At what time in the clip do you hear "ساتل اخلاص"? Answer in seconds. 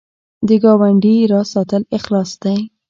1.53-2.31